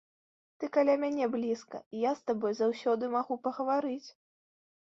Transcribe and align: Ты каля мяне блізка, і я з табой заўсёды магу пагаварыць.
Ты 0.61 0.69
каля 0.77 0.95
мяне 1.03 1.27
блізка, 1.35 1.77
і 1.97 2.03
я 2.09 2.15
з 2.21 2.31
табой 2.31 2.57
заўсёды 2.61 3.11
магу 3.17 3.39
пагаварыць. 3.45 4.09